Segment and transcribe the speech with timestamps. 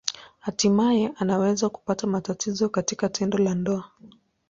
[0.39, 3.83] Hatimaye anaweza kupata matatizo katika tendo la ndoa.